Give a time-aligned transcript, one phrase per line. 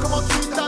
[0.00, 0.67] como quita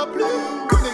[0.00, 0.89] a plus.